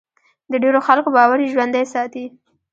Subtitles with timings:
[0.51, 2.25] د ډېرو خلکو باور یې ژوندی ساتي.